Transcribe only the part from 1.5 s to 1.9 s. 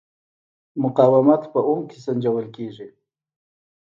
په اوم